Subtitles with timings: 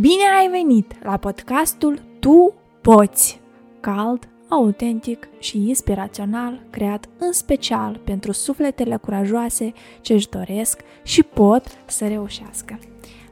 [0.00, 3.40] Bine ai venit la podcastul Tu Poți!
[3.80, 11.62] Cald, autentic și inspirațional, creat în special pentru sufletele curajoase ce își doresc și pot
[11.86, 12.78] să reușească.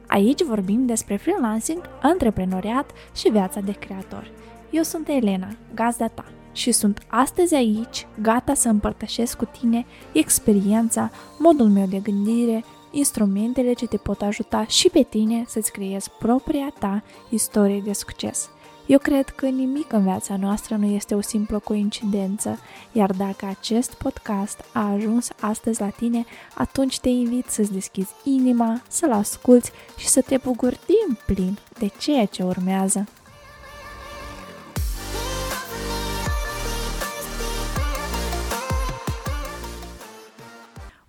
[0.07, 4.31] Aici vorbim despre freelancing, antreprenoriat și viața de creator.
[4.69, 11.11] Eu sunt Elena, gazda ta, și sunt astăzi aici, gata să împărtășesc cu tine experiența,
[11.39, 12.63] modul meu de gândire,
[12.97, 18.49] instrumentele ce te pot ajuta și pe tine să-ți creezi propria ta istorie de succes.
[18.85, 22.59] Eu cred că nimic în viața noastră nu este o simplă coincidență,
[22.91, 28.81] iar dacă acest podcast a ajuns astăzi la tine, atunci te invit să-ți deschizi inima,
[28.87, 33.07] să-l asculți și să te bucuri din plin de ceea ce urmează.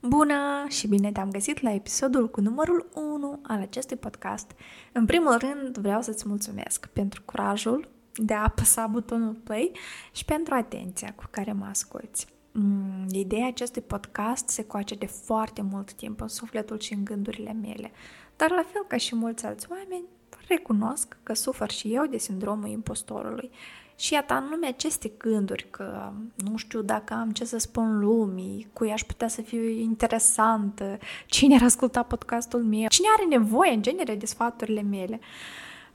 [0.09, 4.51] Bună și bine te-am găsit la episodul cu numărul 1 al acestui podcast.
[4.93, 9.73] În primul rând vreau să-ți mulțumesc pentru curajul de a apăsa butonul play
[10.13, 12.27] și pentru atenția cu care mă asculți.
[12.53, 17.53] Mm, ideea acestui podcast se coace de foarte mult timp în sufletul și în gândurile
[17.53, 17.91] mele,
[18.37, 20.05] dar la fel ca și mulți alți oameni,
[20.49, 23.51] recunosc că sufăr și eu de sindromul impostorului
[23.99, 28.93] și iată, anume aceste gânduri că nu știu dacă am ce să spun lumii, cui
[28.93, 34.15] aș putea să fiu interesantă, cine ar asculta podcastul meu, cine are nevoie în genere
[34.15, 35.21] de sfaturile mele.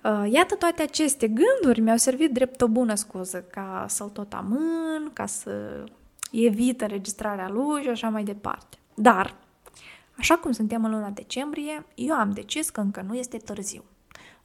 [0.03, 5.09] Uh, iată, toate aceste gânduri mi-au servit drept o bună scuză ca să-l tot amân,
[5.13, 5.83] ca să
[6.31, 8.77] evit înregistrarea lui și așa mai departe.
[8.93, 9.35] Dar,
[10.17, 13.83] așa cum suntem în luna decembrie, eu am decis că încă nu este târziu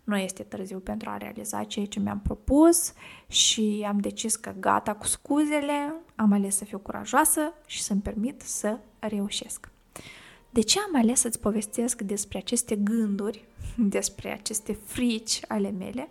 [0.09, 2.92] nu este târziu pentru a realiza ceea ce mi-am propus
[3.27, 8.41] și am decis că gata cu scuzele, am ales să fiu curajoasă și să-mi permit
[8.41, 9.70] să reușesc.
[10.50, 13.45] De ce am ales să-ți povestesc despre aceste gânduri,
[13.77, 16.09] despre aceste frici ale mele?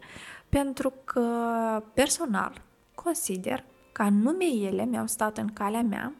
[0.49, 1.23] Pentru că
[1.93, 2.61] personal
[2.95, 6.13] consider că anume ele mi-au stat în calea mea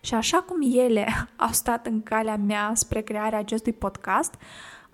[0.00, 1.06] și așa cum ele
[1.36, 4.34] au stat în calea mea spre crearea acestui podcast,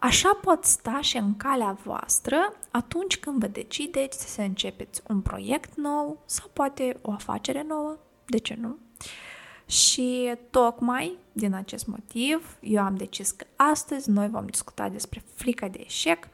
[0.01, 5.77] Așa pot sta și în calea voastră atunci când vă decideți să începeți un proiect
[5.77, 7.97] nou sau poate o afacere nouă,
[8.27, 8.79] de ce nu?
[9.67, 15.69] Și tocmai din acest motiv eu am decis că astăzi noi vom discuta despre frica
[15.69, 16.29] de eșec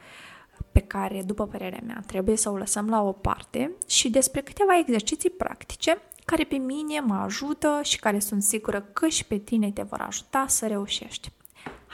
[0.72, 4.78] pe care, după părerea mea, trebuie să o lăsăm la o parte și despre câteva
[4.78, 9.70] exerciții practice care pe mine mă ajută și care sunt sigură că și pe tine
[9.70, 11.32] te vor ajuta să reușești.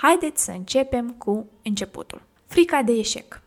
[0.02, 2.22] Haideți să începem cu începutul.
[2.46, 3.42] Frica de eșec.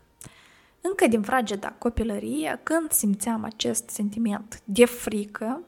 [0.80, 5.60] Încă din frageda copilărie, când simțeam acest sentiment de frică,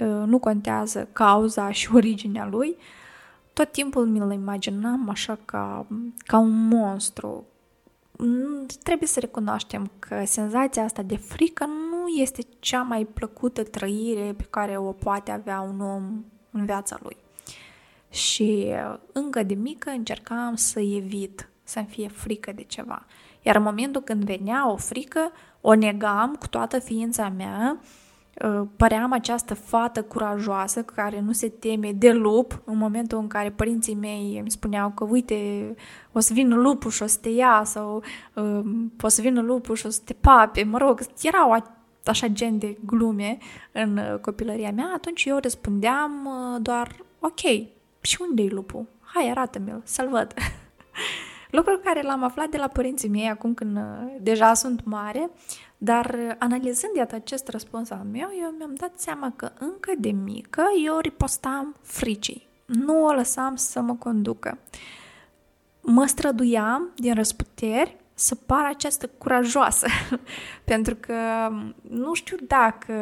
[0.00, 2.76] ă, nu contează cauza și originea lui,
[3.52, 7.44] tot timpul mi-l imaginam așa ca, ca un monstru.
[8.82, 14.46] Trebuie să recunoaștem că senzația asta de frică nu este cea mai plăcută trăire pe
[14.50, 17.16] care o poate avea un om în viața lui.
[18.14, 23.06] Și uh, încă de mică încercam să evit, să-mi fie frică de ceva.
[23.42, 27.78] Iar în momentul când venea o frică, o negam cu toată ființa mea,
[28.44, 32.62] uh, păream această fată curajoasă care nu se teme de lup.
[32.64, 35.74] În momentul în care părinții mei îmi spuneau că uite,
[36.12, 38.02] o să vină lupul și o să te ia sau
[38.34, 38.60] uh,
[39.00, 41.64] o să vină lupul și o să te pape, mă rog, erau
[42.04, 43.38] așa gen de glume
[43.72, 46.28] în copilăria mea, atunci eu răspundeam
[46.60, 47.73] doar ok,
[48.04, 48.86] și unde-i lupul?
[49.00, 50.34] Hai, arată-mi-l, să-l văd.
[51.56, 55.30] Lucru care l-am aflat de la părinții mei acum când uh, deja sunt mare,
[55.78, 60.10] dar uh, analizând iată acest răspuns al meu, eu mi-am dat seama că încă de
[60.10, 62.48] mică eu ripostam fricii.
[62.66, 64.58] Nu o lăsam să mă conducă.
[65.80, 69.86] Mă străduiam din răsputeri să par această curajoasă,
[70.64, 71.14] pentru că
[71.50, 72.92] um, nu știu dacă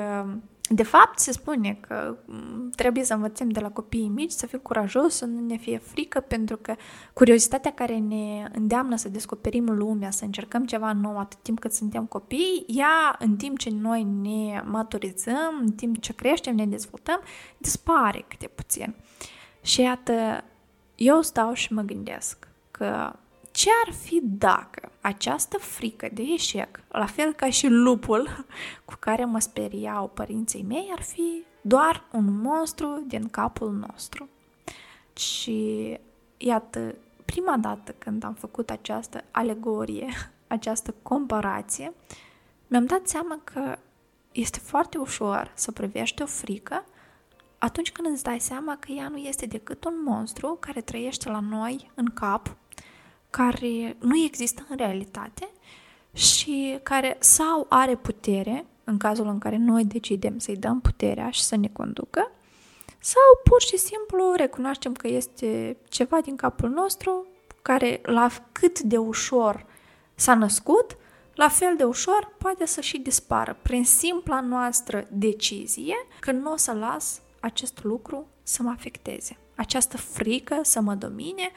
[0.74, 4.58] de fapt, se spune că mm, trebuie să învățăm de la copiii mici să fim
[4.58, 6.74] curajos, să nu ne fie frică, pentru că
[7.12, 12.06] curiozitatea care ne îndeamnă să descoperim lumea, să încercăm ceva nou atât timp cât suntem
[12.06, 17.20] copii, ea, în timp ce noi ne maturizăm, în timp ce creștem, ne dezvoltăm,
[17.58, 18.94] dispare câte puțin.
[19.62, 20.44] Și iată,
[20.94, 23.12] eu stau și mă gândesc că
[23.50, 28.28] ce ar fi dacă această frică de eșec, la fel ca și lupul
[28.84, 34.28] cu care mă speriau părinții mei, ar fi doar un monstru din capul nostru?
[35.12, 35.98] Și
[36.36, 36.94] iată,
[37.24, 40.08] prima dată când am făcut această alegorie,
[40.46, 41.92] această comparație,
[42.66, 43.78] mi-am dat seama că
[44.32, 46.84] este foarte ușor să privești o frică
[47.58, 51.40] atunci când îți dai seama că ea nu este decât un monstru care trăiește la
[51.40, 52.56] noi în cap
[53.32, 55.48] care nu există în realitate
[56.12, 61.42] și care sau are putere, în cazul în care noi decidem să-i dăm puterea și
[61.42, 62.30] să ne conducă,
[62.98, 67.26] sau pur și simplu recunoaștem că este ceva din capul nostru
[67.62, 69.66] care la cât de ușor
[70.14, 70.96] s-a născut,
[71.34, 76.56] la fel de ușor poate să și dispară prin simpla noastră decizie că nu o
[76.56, 79.36] să las acest lucru să mă afecteze.
[79.54, 81.50] Această frică să mă domine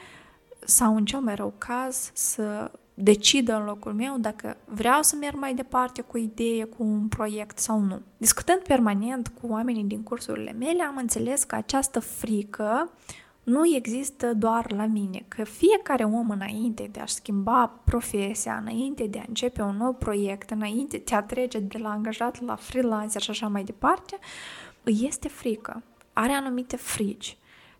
[0.66, 5.36] sau în cel mai rău caz să decidă în locul meu dacă vreau să merg
[5.38, 8.00] mai departe cu o idee, cu un proiect sau nu.
[8.16, 12.90] Discutând permanent cu oamenii din cursurile mele, am înțeles că această frică
[13.42, 19.18] nu există doar la mine, că fiecare om înainte de a-și schimba profesia, înainte de
[19.18, 23.30] a începe un nou proiect, înainte de a trece de la angajat la freelancer și
[23.30, 24.18] așa mai departe,
[24.82, 25.82] îi este frică,
[26.12, 27.36] are anumite frici.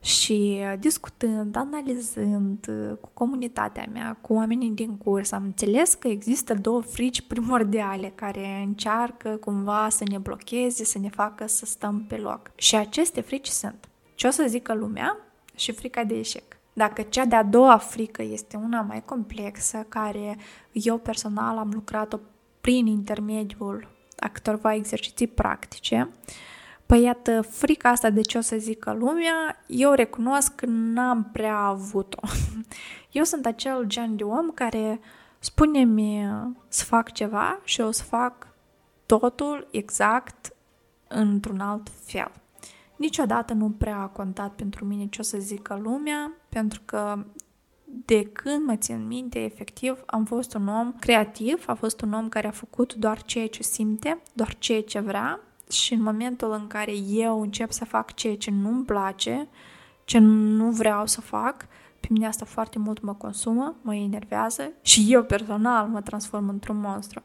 [0.06, 2.70] Și discutând, analizând
[3.00, 8.62] cu comunitatea mea, cu oamenii din curs, am înțeles că există două frici primordiale care
[8.66, 12.50] încearcă cumva să ne blocheze, să ne facă să stăm pe loc.
[12.54, 15.18] Și aceste frici sunt ce o să zică lumea
[15.54, 16.56] și frica de eșec.
[16.72, 20.36] Dacă cea de-a doua frică este una mai complexă, care
[20.72, 22.18] eu personal am lucrat-o
[22.60, 23.88] prin intermediul
[24.18, 26.10] a câtorva exerciții practice,
[26.86, 31.58] Păi iată, frica asta de ce o să zică lumea, eu recunosc că n-am prea
[31.58, 32.20] avut-o.
[33.12, 35.00] Eu sunt acel gen de om care
[35.38, 36.28] spune-mi
[36.68, 38.48] să fac ceva și o să fac
[39.06, 40.52] totul exact
[41.08, 42.32] într-un alt fel.
[42.96, 47.24] Niciodată nu prea a contat pentru mine ce o să zică lumea, pentru că
[47.84, 52.28] de când mă țin minte, efectiv, am fost un om creativ, a fost un om
[52.28, 55.40] care a făcut doar ceea ce simte, doar ceea ce vrea
[55.70, 59.48] și în momentul în care eu încep să fac ceea ce nu-mi place,
[60.04, 61.66] ce nu vreau să fac,
[62.00, 66.80] pe mine asta foarte mult mă consumă, mă enervează și eu personal mă transform într-un
[66.80, 67.22] monstru.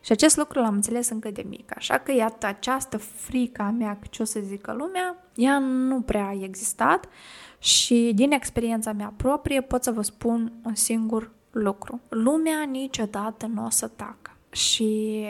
[0.00, 3.96] Și acest lucru l-am înțeles încă de mic, așa că iată această frică a mea
[4.00, 7.08] că ce o să zică lumea, ea nu prea a existat
[7.58, 12.00] și din experiența mea proprie pot să vă spun un singur lucru.
[12.08, 15.22] Lumea niciodată nu o să tacă și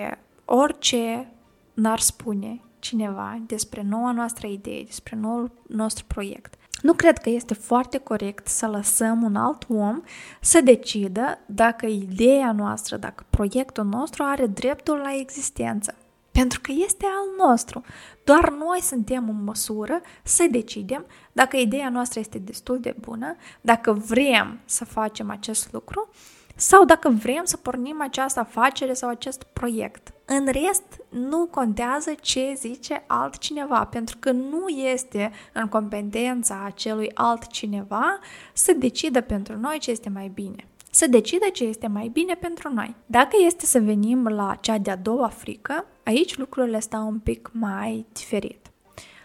[0.45, 1.33] orice
[1.77, 6.55] n-ar spune cineva despre noua noastră idee, despre noul nostru proiect.
[6.83, 10.01] Nu cred că este foarte corect să lăsăm un alt om
[10.41, 15.95] să decidă dacă ideea noastră, dacă proiectul nostru are dreptul la existență.
[16.33, 17.83] Pentru că este al nostru.
[18.25, 23.93] Doar noi suntem în măsură să decidem dacă ideea noastră este destul de bună, dacă
[23.93, 26.09] vrem să facem acest lucru
[26.57, 30.13] sau dacă vrem să pornim această afacere sau acest proiect.
[30.25, 38.19] În rest, nu contează ce zice altcineva, pentru că nu este în competența acelui altcineva
[38.53, 40.67] să decidă pentru noi ce este mai bine.
[40.91, 42.95] Să decidă ce este mai bine pentru noi.
[43.07, 48.07] Dacă este să venim la cea de-a doua frică, aici lucrurile stau un pic mai
[48.13, 48.71] diferit.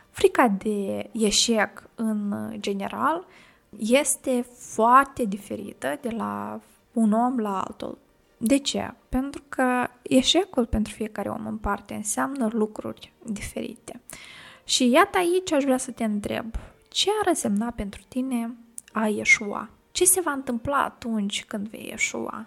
[0.09, 3.25] Frica de eșec în general
[3.77, 6.59] este foarte diferită de la
[6.93, 7.97] un om la altul.
[8.37, 8.93] De ce?
[9.09, 14.01] Pentru că eșecul pentru fiecare om în parte înseamnă lucruri diferite.
[14.63, 16.45] Și iată aici aș vrea să te întreb,
[16.89, 18.55] ce ar însemna pentru tine
[18.91, 19.69] a ieșua?
[19.91, 22.45] Ce se va întâmpla atunci când vei ieșua?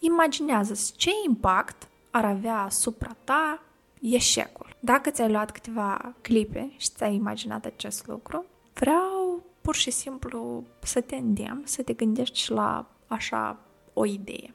[0.00, 3.62] Imaginează-ți ce impact ar avea asupra ta
[4.00, 4.76] eșecul.
[4.80, 8.44] Dacă ți-ai luat câteva clipe și ți-ai imaginat acest lucru,
[8.74, 13.58] vreau pur și simplu să te îndemn, să te gândești și la așa
[13.92, 14.54] o idee.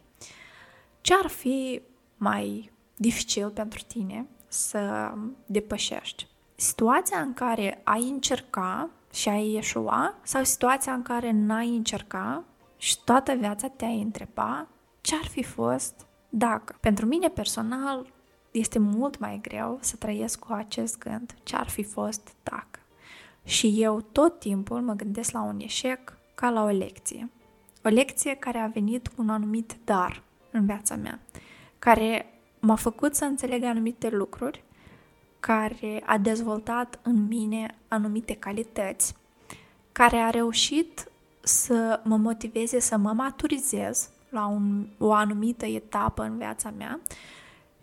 [1.02, 1.82] Ce ar fi
[2.18, 5.12] mai dificil pentru tine să
[5.46, 6.28] depășești?
[6.56, 12.44] Situația în care ai încerca și ai ieșua sau situația în care n-ai încerca
[12.78, 14.68] și toată viața te-ai întreba
[15.02, 16.78] ce ar fi fost dacă.
[16.80, 18.14] Pentru mine personal
[18.52, 22.80] este mult mai greu să trăiesc cu acest gând ce ar fi fost dacă.
[23.44, 27.30] Și eu tot timpul mă gândesc la un eșec ca la o lecție.
[27.84, 31.20] O lecție care a venit cu un anumit dar în viața mea,
[31.80, 32.26] care
[32.60, 34.64] m-a făcut să înțeleg anumite lucruri,
[35.40, 39.16] care a dezvoltat în mine anumite calități,
[39.92, 41.06] care a reușit
[41.40, 47.00] să mă motiveze să mă maturizez la un, o anumită etapă în viața mea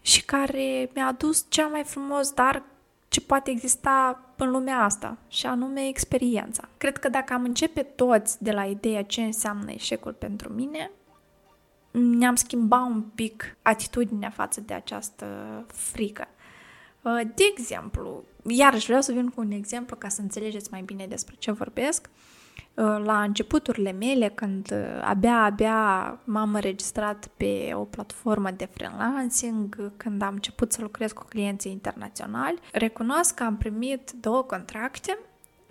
[0.00, 2.62] și care mi-a adus cel mai frumos dar
[3.08, 6.68] ce poate exista în lumea asta, și anume experiența.
[6.78, 10.90] Cred că dacă am începe toți de la ideea ce înseamnă eșecul pentru mine,
[11.90, 15.26] ne-am schimbat un pic atitudinea față de această
[15.66, 16.28] frică.
[17.02, 21.06] Uh, de exemplu, iarăși vreau să vin cu un exemplu ca să înțelegeți mai bine
[21.06, 22.06] despre ce vorbesc.
[22.06, 22.38] uh,
[23.04, 30.22] la începuturile mele, când uh, abia, abia m-am înregistrat pe o platformă de freelancing, când
[30.22, 35.18] am început să lucrez cu clienții internaționali, recunosc că am primit două contracte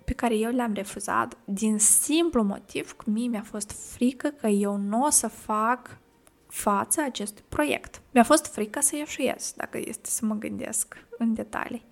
[0.04, 4.76] pe care eu le-am refuzat din simplu motiv că mie mi-a fost frică că eu
[4.76, 5.98] nu o să fac
[6.46, 8.00] față acestui proiect.
[8.10, 11.84] Mi-a fost frică să ieșuiesc, dacă este să mă gândesc în detalii.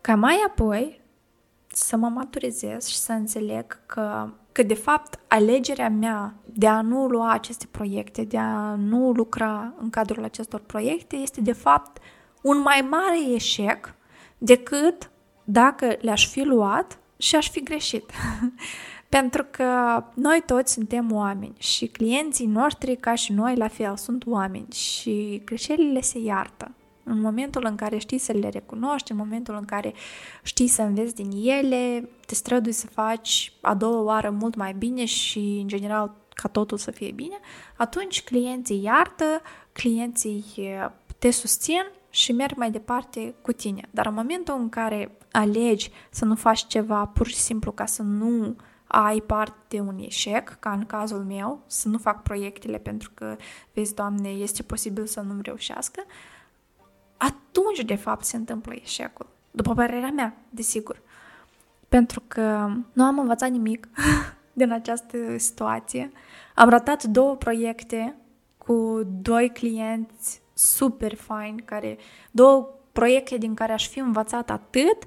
[0.00, 0.99] Ca mai apoi
[1.72, 7.06] să mă maturizez și să înțeleg că, că de fapt alegerea mea de a nu
[7.06, 12.02] lua aceste proiecte, de a nu lucra în cadrul acestor proiecte este de fapt
[12.42, 13.94] un mai mare eșec
[14.38, 15.10] decât
[15.44, 18.10] dacă le-aș fi luat și aș fi greșit.
[19.08, 24.26] Pentru că noi toți suntem oameni și clienții noștri, ca și noi, la fel, sunt
[24.26, 26.70] oameni și greșelile se iartă.
[27.10, 29.94] În momentul în care știi să le recunoști, în momentul în care
[30.42, 35.04] știi să înveți din ele, te strădui să faci a doua oară mult mai bine
[35.04, 37.38] și, în general, ca totul să fie bine,
[37.76, 40.44] atunci clienții iartă, clienții
[41.18, 43.88] te susțin și merg mai departe cu tine.
[43.90, 48.02] Dar în momentul în care alegi să nu faci ceva pur și simplu ca să
[48.02, 53.10] nu ai parte de un eșec, ca în cazul meu, să nu fac proiectele pentru
[53.14, 53.36] că,
[53.72, 56.02] vezi, Doamne, este posibil să nu-mi reușească,
[57.20, 59.26] atunci, de fapt, se întâmplă eșecul.
[59.50, 61.02] După părerea mea, desigur.
[61.88, 63.88] Pentru că nu am învățat nimic
[64.52, 66.12] din această situație.
[66.54, 68.16] Am ratat două proiecte
[68.58, 71.98] cu doi clienți super fine, care,
[72.30, 74.98] două proiecte din care aș fi învățat atât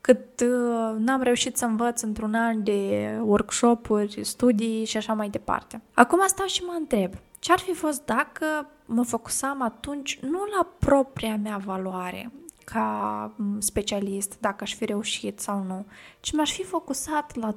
[0.00, 5.80] cât uh, n-am reușit să învăț într-un an de workshop-uri, studii și așa mai departe.
[5.94, 10.66] Acum stau și mă întreb, ce ar fi fost dacă mă focusam atunci nu la
[10.78, 12.32] propria mea valoare
[12.64, 15.86] ca specialist, dacă aș fi reușit sau nu,
[16.20, 17.54] ci m-aș fi focusat la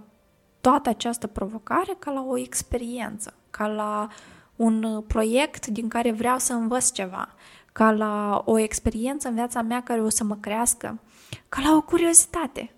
[0.61, 4.07] toată această provocare ca la o experiență, ca la
[4.55, 7.29] un proiect din care vreau să învăț ceva,
[7.71, 10.99] ca la o experiență în viața mea care o să mă crească,
[11.49, 12.73] ca la o curiozitate.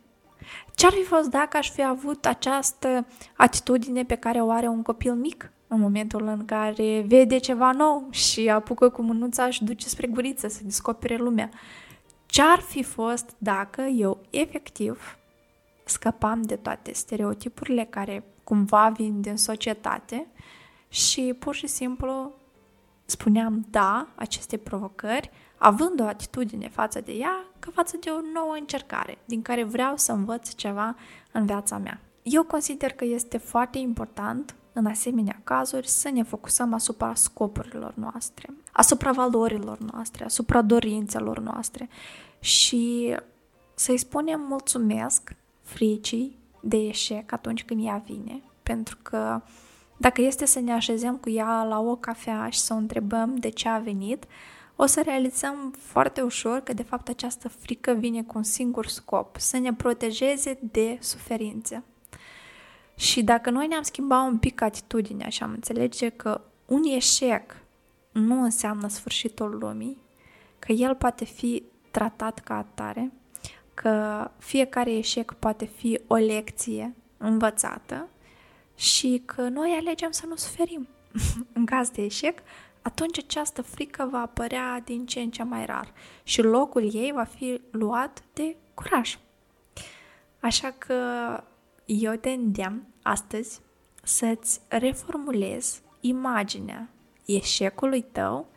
[0.75, 5.13] Ce-ar fi fost dacă aș fi avut această atitudine pe care o are un copil
[5.13, 10.07] mic în momentul în care vede ceva nou și apucă cu mânuța și duce spre
[10.07, 11.49] guriță să descopere lumea?
[12.25, 15.17] Ce-ar fi fost dacă eu efectiv
[15.85, 20.27] scăpam de toate stereotipurile care cumva vin din societate
[20.89, 22.31] și pur și simplu
[23.05, 28.55] spuneam da aceste provocări, având o atitudine față de ea, ca față de o nouă
[28.59, 30.95] încercare, din care vreau să învăț ceva
[31.31, 31.99] în viața mea.
[32.23, 38.49] Eu consider că este foarte important în asemenea cazuri să ne focusăm asupra scopurilor noastre,
[38.71, 41.89] asupra valorilor noastre, asupra dorințelor noastre
[42.39, 43.15] și
[43.75, 49.41] să-i spunem mulțumesc fricii de eșec atunci când ea vine, pentru că
[49.97, 53.49] dacă este să ne așezăm cu ea la o cafea și să o întrebăm de
[53.49, 54.23] ce a venit,
[54.75, 59.37] o să realizăm foarte ușor că de fapt această frică vine cu un singur scop,
[59.37, 61.83] să ne protejeze de suferințe.
[62.95, 67.57] Și dacă noi ne-am schimbat un pic atitudinea și am înțelege că un eșec
[68.11, 69.97] nu înseamnă sfârșitul lumii,
[70.59, 73.11] că el poate fi tratat ca atare,
[73.73, 78.07] că fiecare eșec poate fi o lecție învățată
[78.75, 80.87] și că noi alegem să nu suferim.
[81.53, 82.39] în caz de eșec,
[82.81, 87.23] atunci această frică va apărea din ce în ce mai rar și locul ei va
[87.23, 89.17] fi luat de curaj.
[90.39, 90.93] Așa că
[91.85, 93.59] eu te îndemn astăzi
[94.03, 96.89] să-ți reformulezi imaginea
[97.25, 98.47] eșecului tău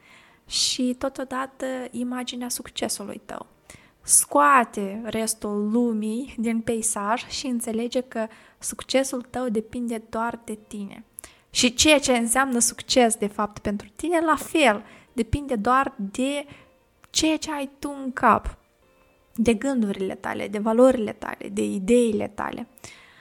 [0.47, 3.47] și totodată imaginea succesului tău.
[4.03, 8.27] Scoate restul lumii din peisaj și înțelege că
[8.59, 11.05] succesul tău depinde doar de tine.
[11.51, 14.83] Și ceea ce înseamnă succes, de fapt, pentru tine, la fel,
[15.13, 16.47] depinde doar de
[17.11, 18.57] ceea ce ai tu în cap,
[19.35, 22.67] de gândurile tale, de valorile tale, de ideile tale.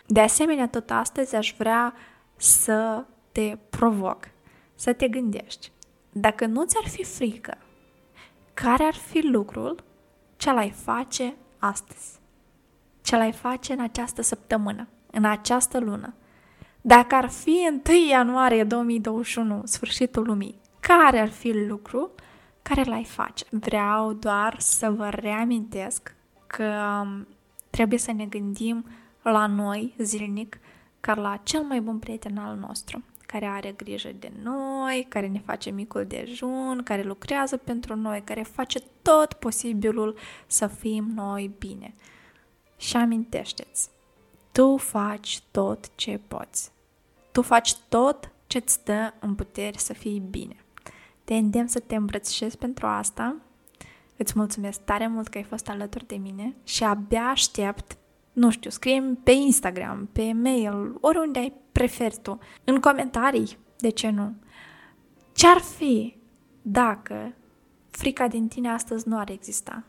[0.07, 1.93] De asemenea, tot astăzi aș vrea
[2.35, 4.29] să te provoc,
[4.75, 5.71] să te gândești.
[6.11, 7.57] Dacă nu ți-ar fi frică,
[8.53, 9.83] care ar fi lucrul
[10.37, 12.19] ce l-ai face astăzi?
[13.01, 16.13] Ce l-ai face în această săptămână, în această lună?
[16.81, 22.11] Dacă ar fi 1 ianuarie 2021, sfârșitul lumii, care ar fi lucru
[22.61, 23.45] care l-ai face?
[23.49, 26.15] Vreau doar să vă reamintesc
[26.47, 27.03] că
[27.69, 28.85] trebuie să ne gândim
[29.31, 30.60] la noi zilnic
[31.00, 35.39] ca la cel mai bun prieten al nostru, care are grijă de noi, care ne
[35.46, 40.17] face micul dejun, care lucrează pentru noi, care face tot posibilul
[40.48, 41.93] să fim noi bine.
[42.77, 43.89] Și amintește-ți,
[44.51, 46.72] Tu faci tot ce poți.
[47.31, 50.55] Tu faci tot ce îți stă în putere să fii bine.
[51.24, 53.36] Te îndemn să te îmbrățișezi pentru asta.
[54.17, 57.98] Îți mulțumesc tare mult că ai fost alături de mine și abia aștept,
[58.38, 64.10] nu știu, scrie pe Instagram, pe mail, oriunde ai preferi tu, în comentarii, de ce
[64.10, 64.36] nu?
[65.34, 66.17] Ce-ar fi
[66.62, 67.34] dacă
[67.89, 69.84] frica din tine astăzi nu ar exista?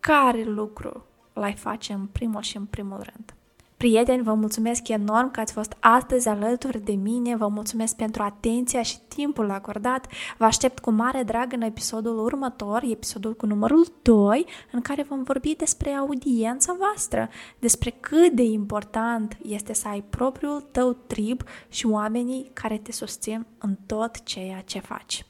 [0.00, 3.34] Care lucru l-ai face în primul și în primul rând?
[3.82, 8.82] Prieteni, vă mulțumesc enorm că ați fost astăzi alături de mine, vă mulțumesc pentru atenția
[8.82, 10.06] și timpul acordat.
[10.38, 15.22] Vă aștept cu mare drag în episodul următor, episodul cu numărul 2, în care vom
[15.22, 21.86] vorbi despre audiența voastră, despre cât de important este să ai propriul tău trib și
[21.86, 25.24] oamenii care te susțin în tot ceea ce faci.